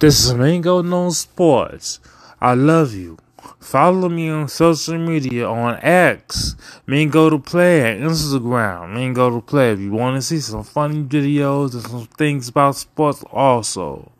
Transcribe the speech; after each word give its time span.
This 0.00 0.26
is 0.26 0.32
Mingo 0.32 0.80
No 0.80 1.10
Sports. 1.10 1.98
I 2.40 2.54
love 2.54 2.94
you. 2.94 3.18
Follow 3.58 4.08
me 4.08 4.28
on 4.28 4.46
social 4.46 4.96
media 4.96 5.44
on 5.48 5.76
X, 5.82 6.54
Mingo 6.86 7.28
to 7.30 7.40
Play, 7.40 7.80
and 7.80 8.08
Instagram, 8.08 8.94
Mingo 8.94 9.28
to 9.28 9.40
Play. 9.44 9.72
If 9.72 9.80
you 9.80 9.90
want 9.90 10.14
to 10.14 10.22
see 10.22 10.38
some 10.38 10.62
funny 10.62 11.02
videos 11.02 11.74
and 11.74 11.82
some 11.82 12.06
things 12.16 12.48
about 12.48 12.76
sports, 12.76 13.24
also. 13.32 14.12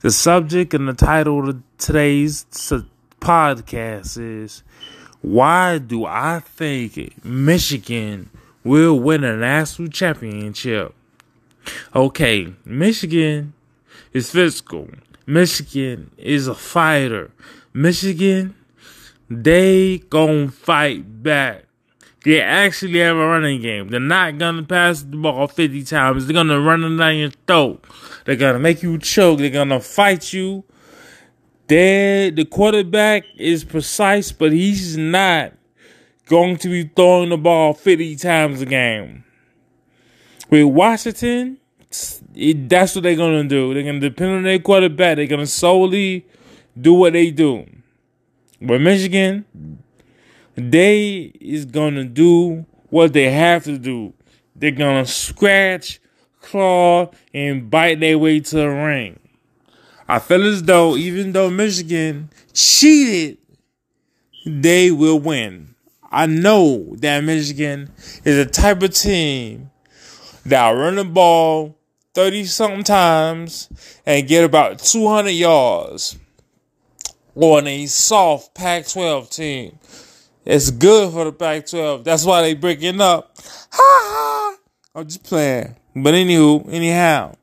The 0.00 0.10
subject 0.10 0.74
and 0.74 0.88
the 0.88 0.94
title 0.94 1.48
of 1.48 1.62
today's 1.78 2.44
podcast 3.20 4.18
is 4.18 4.64
Why 5.20 5.78
Do 5.78 6.06
I 6.06 6.40
Think 6.40 7.24
Michigan 7.24 8.30
Will 8.64 8.98
Win 8.98 9.22
a 9.22 9.36
National 9.36 9.90
Championship? 9.90 10.92
Okay, 11.94 12.52
Michigan 12.64 13.52
is 14.12 14.30
physical. 14.30 14.88
Michigan 15.26 16.10
is 16.16 16.48
a 16.48 16.54
fighter. 16.54 17.30
Michigan, 17.74 18.54
they 19.28 19.98
gonna 19.98 20.50
fight 20.50 21.22
back. 21.22 21.64
They 22.24 22.40
actually 22.40 22.98
have 22.98 23.16
a 23.16 23.26
running 23.26 23.60
game. 23.60 23.88
They're 23.88 24.00
not 24.00 24.38
gonna 24.38 24.62
pass 24.62 25.02
the 25.02 25.16
ball 25.16 25.46
50 25.46 25.84
times. 25.84 26.26
They're 26.26 26.34
gonna 26.34 26.60
run 26.60 26.82
it 26.84 26.96
down 26.96 27.16
your 27.16 27.30
throat. 27.46 27.84
They're 28.24 28.36
gonna 28.36 28.58
make 28.58 28.82
you 28.82 28.98
choke. 28.98 29.38
They're 29.38 29.50
gonna 29.50 29.80
fight 29.80 30.32
you. 30.32 30.64
They, 31.68 32.32
the 32.34 32.46
quarterback 32.46 33.24
is 33.36 33.62
precise, 33.62 34.32
but 34.32 34.52
he's 34.52 34.96
not 34.96 35.52
going 36.24 36.56
to 36.58 36.68
be 36.68 36.84
throwing 36.84 37.28
the 37.28 37.36
ball 37.36 37.74
50 37.74 38.16
times 38.16 38.62
a 38.62 38.66
game. 38.66 39.24
With 40.48 40.64
Washington, 40.64 41.58
it, 42.34 42.68
that's 42.68 42.94
what 42.94 43.02
they're 43.02 43.16
gonna 43.16 43.44
do. 43.44 43.72
They're 43.74 43.82
gonna 43.82 44.00
depend 44.00 44.32
on 44.32 44.42
their 44.42 44.58
quarterback. 44.58 45.16
They're 45.16 45.26
gonna 45.26 45.46
solely 45.46 46.26
do 46.80 46.94
what 46.94 47.12
they 47.14 47.30
do. 47.30 47.66
But 48.60 48.80
Michigan, 48.80 49.44
they 50.54 51.32
is 51.40 51.64
gonna 51.64 52.04
do 52.04 52.66
what 52.90 53.12
they 53.12 53.30
have 53.30 53.64
to 53.64 53.78
do. 53.78 54.12
They're 54.54 54.70
gonna 54.70 55.06
scratch, 55.06 56.00
claw, 56.40 57.10
and 57.32 57.70
bite 57.70 58.00
their 58.00 58.18
way 58.18 58.40
to 58.40 58.56
the 58.56 58.68
ring. 58.68 59.18
I 60.08 60.18
feel 60.18 60.46
as 60.46 60.62
though 60.62 60.96
even 60.96 61.32
though 61.32 61.50
Michigan 61.50 62.30
cheated, 62.52 63.38
they 64.46 64.90
will 64.90 65.20
win. 65.20 65.74
I 66.10 66.26
know 66.26 66.94
that 66.96 67.22
Michigan 67.24 67.90
is 68.24 68.38
a 68.38 68.46
type 68.46 68.82
of 68.82 68.94
team 68.94 69.70
that 70.46 70.70
run 70.70 70.96
the 70.96 71.04
ball 71.04 71.77
30 72.18 72.46
something 72.46 72.82
times 72.82 73.68
and 74.04 74.26
get 74.26 74.42
about 74.42 74.80
200 74.80 75.30
yards 75.30 76.18
on 77.36 77.64
a 77.68 77.86
soft 77.86 78.56
Pac 78.56 78.88
12 78.88 79.30
team. 79.30 79.78
It's 80.44 80.72
good 80.72 81.12
for 81.12 81.26
the 81.26 81.32
Pac 81.32 81.66
12. 81.66 82.02
That's 82.02 82.24
why 82.24 82.42
they 82.42 82.54
breaking 82.54 83.00
up. 83.00 83.36
Ha 83.70 83.70
ha! 83.70 84.56
I'm 84.96 85.04
just 85.04 85.22
playing. 85.22 85.76
But 85.94 86.14
anywho, 86.14 86.68
anyhow, 86.72 87.36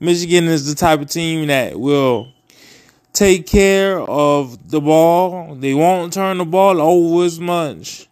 Michigan 0.00 0.44
is 0.44 0.66
the 0.66 0.74
type 0.74 1.02
of 1.02 1.10
team 1.10 1.48
that 1.48 1.78
will 1.78 2.32
take 3.12 3.46
care 3.46 4.00
of 4.00 4.70
the 4.70 4.80
ball. 4.80 5.54
They 5.54 5.74
won't 5.74 6.14
turn 6.14 6.38
the 6.38 6.46
ball 6.46 6.80
over 6.80 7.26
as 7.26 7.38
much. 7.38 8.08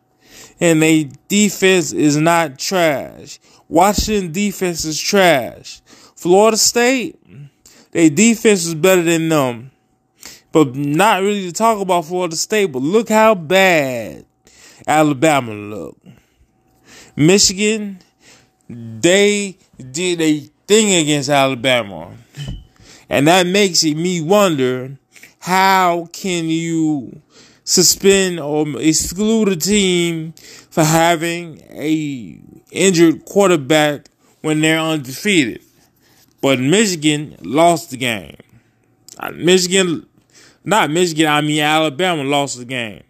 And 0.61 0.83
their 0.83 1.05
defense 1.29 1.95
is 1.95 2.19
not 2.19 2.59
trash. 2.59 3.39
Washington 3.73 4.33
defense 4.33 4.85
is 4.85 5.01
trash. 5.01 5.81
Florida 6.15 6.59
State, 6.59 7.19
their 7.93 8.11
defense 8.11 8.67
is 8.67 8.75
better 8.75 9.01
than 9.01 9.31
them. 9.31 9.71
But 10.53 10.77
not 10.77 11.23
really 11.23 11.47
to 11.47 11.53
talk 11.53 11.81
about 11.81 12.05
Florida 12.05 12.37
State, 12.37 12.67
but 12.67 12.83
look 12.83 13.09
how 13.09 13.35
bad 13.35 14.27
Alabama 14.87 15.55
look. 15.55 15.97
Michigan, 17.17 18.01
they 18.69 19.57
did 19.79 20.21
a 20.21 20.41
thing 20.67 20.93
against 21.03 21.31
Alabama. 21.31 22.11
And 23.09 23.27
that 23.27 23.47
makes 23.47 23.83
me 23.85 24.21
wonder 24.21 24.99
how 25.39 26.11
can 26.13 26.45
you 26.45 27.23
suspend 27.65 28.41
or 28.41 28.67
exclude 28.81 29.49
a 29.49 29.57
team 29.57 30.33
for 30.71 30.85
having 30.85 31.61
a 31.71 32.41
injured 32.71 33.25
quarterback 33.25 34.07
when 34.41 34.61
they're 34.61 34.79
undefeated? 34.79 35.63
But 36.41 36.59
Michigan 36.59 37.37
lost 37.43 37.91
the 37.91 37.97
game. 37.97 38.37
Uh, 39.19 39.31
Michigan, 39.31 40.07
not 40.65 40.91
Michigan, 40.91 41.27
I 41.27 41.41
mean 41.41 41.61
Alabama 41.61 42.25
lost 42.25 42.59
the 42.59 42.65
game. 42.65 43.03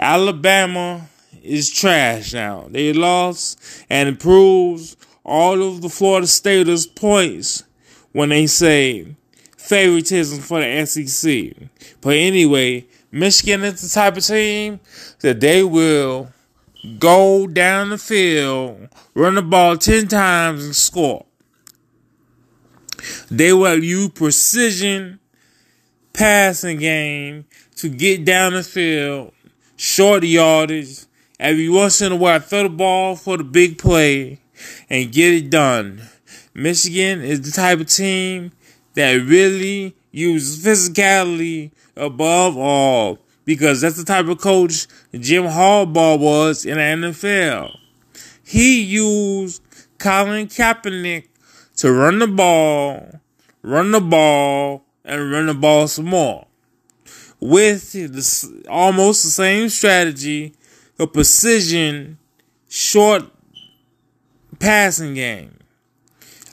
Alabama 0.00 1.08
is 1.42 1.70
trash 1.70 2.32
now. 2.32 2.66
They 2.70 2.92
lost 2.92 3.60
and 3.90 4.08
it 4.08 4.20
proves 4.20 4.96
all 5.24 5.62
of 5.62 5.82
the 5.82 5.88
Florida 5.88 6.26
Staters 6.26 6.86
points 6.86 7.64
when 8.12 8.30
they 8.30 8.46
say 8.46 9.14
favoritism 9.56 10.40
for 10.40 10.60
the 10.60 10.84
SEC. 10.86 11.52
But 12.00 12.16
anyway, 12.16 12.86
Michigan 13.14 13.62
is 13.62 13.82
the 13.82 13.88
type 13.90 14.16
of 14.16 14.24
team 14.24 14.80
that 15.20 15.38
they 15.38 15.62
will 15.62 16.30
go 16.98 17.46
down 17.46 17.90
the 17.90 17.98
field, 17.98 18.88
run 19.14 19.34
the 19.34 19.42
ball 19.42 19.76
10 19.76 20.08
times 20.08 20.64
and 20.64 20.74
score. 20.74 21.26
They 23.30 23.52
will 23.52 23.84
use 23.84 24.08
precision 24.10 25.20
passing 26.14 26.78
game 26.78 27.44
to 27.76 27.90
get 27.90 28.24
down 28.24 28.54
the 28.54 28.62
field, 28.62 29.32
short 29.76 30.24
yardage. 30.24 31.04
Every 31.38 31.68
once 31.68 32.00
in 32.00 32.12
a 32.12 32.16
while, 32.16 32.40
throw 32.40 32.62
the 32.62 32.68
ball 32.70 33.16
for 33.16 33.36
the 33.36 33.44
big 33.44 33.76
play 33.76 34.40
and 34.88 35.12
get 35.12 35.34
it 35.34 35.50
done. 35.50 36.02
Michigan 36.54 37.20
is 37.20 37.42
the 37.42 37.50
type 37.50 37.80
of 37.80 37.88
team 37.88 38.52
that 38.94 39.12
really 39.14 39.94
uses 40.10 40.64
physicality 40.64 41.70
above 41.96 42.56
all 42.56 43.18
because 43.44 43.80
that's 43.80 43.96
the 43.96 44.04
type 44.04 44.26
of 44.26 44.40
coach 44.40 44.86
Jim 45.12 45.44
Harbaugh 45.44 46.18
was 46.18 46.64
in 46.64 46.74
the 46.76 47.08
NFL. 47.08 47.76
He 48.44 48.82
used 48.82 49.62
Colin 49.98 50.46
Kaepernick 50.46 51.28
to 51.76 51.92
run 51.92 52.18
the 52.18 52.26
ball, 52.26 53.20
run 53.62 53.90
the 53.90 54.00
ball, 54.00 54.84
and 55.04 55.30
run 55.30 55.46
the 55.46 55.54
ball 55.54 55.88
some 55.88 56.06
more. 56.06 56.46
With 57.40 57.92
the, 57.92 58.66
almost 58.68 59.24
the 59.24 59.30
same 59.30 59.68
strategy, 59.68 60.54
a 60.98 61.06
precision, 61.06 62.18
short 62.68 63.24
passing 64.60 65.14
game. 65.14 65.58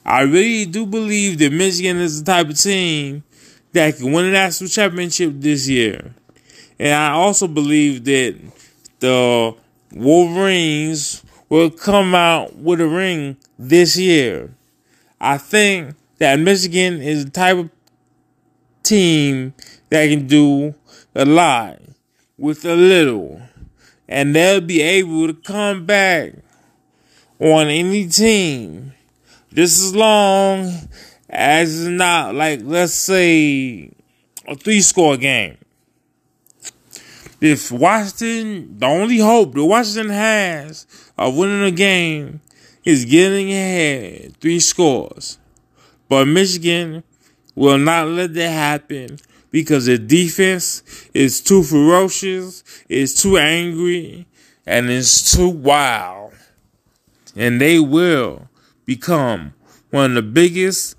I 0.09 0.21
really 0.21 0.65
do 0.65 0.87
believe 0.87 1.37
that 1.37 1.53
Michigan 1.53 1.97
is 1.97 2.23
the 2.23 2.31
type 2.31 2.49
of 2.49 2.57
team 2.57 3.23
that 3.73 3.95
can 3.95 4.11
win 4.11 4.25
a 4.25 4.31
national 4.31 4.67
championship 4.67 5.33
this 5.35 5.69
year. 5.69 6.15
And 6.79 6.95
I 6.95 7.11
also 7.11 7.47
believe 7.47 8.05
that 8.05 8.35
the 9.01 9.55
Wolverines 9.93 11.23
will 11.47 11.69
come 11.69 12.15
out 12.15 12.55
with 12.55 12.81
a 12.81 12.87
ring 12.87 13.37
this 13.59 13.97
year. 13.97 14.51
I 15.21 15.37
think 15.37 15.93
that 16.17 16.39
Michigan 16.39 17.03
is 17.03 17.25
the 17.25 17.31
type 17.31 17.57
of 17.57 17.69
team 18.81 19.53
that 19.89 20.07
can 20.07 20.25
do 20.25 20.73
a 21.13 21.23
lot 21.23 21.81
with 22.35 22.65
a 22.65 22.75
little. 22.75 23.39
And 24.07 24.35
they'll 24.35 24.59
be 24.59 24.81
able 24.81 25.27
to 25.27 25.35
come 25.35 25.85
back 25.85 26.33
on 27.39 27.67
any 27.67 28.07
team 28.07 28.93
just 29.53 29.79
as 29.83 29.95
long 29.95 30.71
as 31.29 31.79
it's 31.79 31.89
not 31.89 32.35
like, 32.35 32.61
let's 32.63 32.93
say, 32.93 33.91
a 34.47 34.55
three 34.55 34.81
score 34.81 35.17
game. 35.17 35.57
If 37.41 37.71
Washington, 37.71 38.77
the 38.79 38.85
only 38.85 39.19
hope 39.19 39.53
that 39.53 39.63
Washington 39.63 40.09
has 40.09 40.85
of 41.17 41.37
winning 41.37 41.63
a 41.63 41.71
game 41.71 42.41
is 42.83 43.05
getting 43.05 43.49
ahead 43.49 44.35
three 44.41 44.59
scores. 44.59 45.37
But 46.09 46.25
Michigan 46.25 47.03
will 47.55 47.77
not 47.77 48.07
let 48.07 48.33
that 48.33 48.49
happen 48.49 49.19
because 49.51 49.85
the 49.85 49.97
defense 49.97 50.83
is 51.13 51.41
too 51.41 51.63
ferocious, 51.63 52.63
it's 52.89 53.21
too 53.21 53.37
angry, 53.37 54.27
and 54.65 54.89
it's 54.89 55.35
too 55.35 55.49
wild. 55.49 56.33
And 57.35 57.61
they 57.61 57.79
will 57.79 58.48
become 58.89 59.53
one 59.91 60.05
of 60.05 60.15
the 60.15 60.21
biggest 60.23 60.95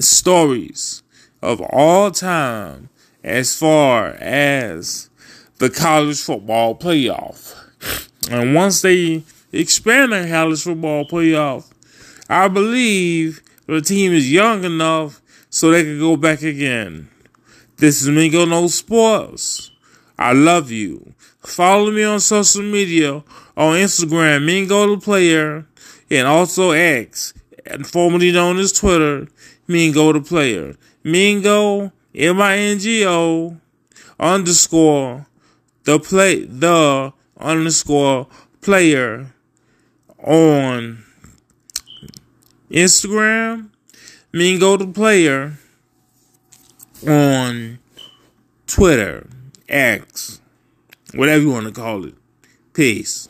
stories 0.00 1.04
of 1.40 1.60
all 1.60 2.10
time 2.10 2.88
as 3.22 3.56
far 3.56 4.08
as 4.18 5.10
the 5.58 5.70
college 5.70 6.20
football 6.20 6.74
playoff. 6.74 7.54
And 8.28 8.52
once 8.52 8.82
they 8.82 9.22
expand 9.52 10.10
the 10.10 10.26
college 10.28 10.64
football 10.64 11.04
playoff, 11.04 11.70
I 12.28 12.48
believe 12.48 13.40
the 13.68 13.80
team 13.80 14.12
is 14.12 14.32
young 14.32 14.64
enough 14.64 15.22
so 15.50 15.70
they 15.70 15.84
can 15.84 16.00
go 16.00 16.16
back 16.16 16.42
again. 16.42 17.10
This 17.76 18.02
is 18.02 18.08
Mingo 18.08 18.44
No 18.44 18.66
Sports. 18.66 19.70
I 20.18 20.32
love 20.32 20.72
you. 20.72 21.14
Follow 21.44 21.92
me 21.92 22.02
on 22.02 22.18
social 22.18 22.62
media 22.62 23.22
on 23.56 23.76
Instagram, 23.76 24.44
Mingo 24.44 24.96
the 24.96 25.00
Player, 25.00 25.64
and 26.10 26.26
also 26.26 26.70
X, 26.70 27.34
formerly 27.84 28.32
known 28.32 28.58
as 28.58 28.72
Twitter, 28.72 29.28
Mingo 29.66 30.12
the 30.12 30.20
Player. 30.20 30.76
Mingo, 31.04 31.92
M-I-N-G-O, 32.14 33.56
underscore, 34.18 35.26
the 35.84 35.98
play, 35.98 36.44
the 36.44 37.12
underscore 37.38 38.26
player 38.60 39.32
on 40.22 41.04
Instagram, 42.70 43.70
Mingo 44.32 44.76
the 44.76 44.86
Player 44.86 45.58
on 47.06 47.78
Twitter, 48.66 49.26
X, 49.68 50.40
whatever 51.14 51.42
you 51.42 51.50
want 51.50 51.66
to 51.66 51.72
call 51.72 52.04
it. 52.04 52.14
Peace. 52.72 53.28